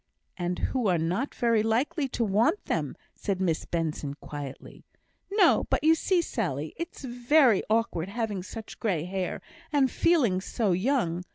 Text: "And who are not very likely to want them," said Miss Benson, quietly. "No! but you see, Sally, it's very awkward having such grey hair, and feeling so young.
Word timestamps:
"And 0.35 0.57
who 0.73 0.87
are 0.87 0.97
not 0.97 1.35
very 1.35 1.61
likely 1.61 2.07
to 2.07 2.23
want 2.25 2.65
them," 2.65 2.95
said 3.13 3.39
Miss 3.39 3.65
Benson, 3.65 4.15
quietly. 4.15 4.83
"No! 5.31 5.65
but 5.69 5.83
you 5.83 5.93
see, 5.93 6.23
Sally, 6.23 6.73
it's 6.75 7.03
very 7.03 7.61
awkward 7.69 8.09
having 8.09 8.41
such 8.41 8.79
grey 8.79 9.03
hair, 9.03 9.41
and 9.71 9.91
feeling 9.91 10.41
so 10.41 10.71
young. 10.71 11.23